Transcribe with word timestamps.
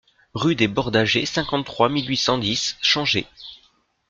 Rue 0.33 0.55
des 0.55 0.67
Bordagers, 0.67 1.27
cinquante-trois 1.27 1.87
mille 1.87 2.09
huit 2.09 2.17
cent 2.17 2.39
dix 2.39 2.75
Changé 2.81 3.27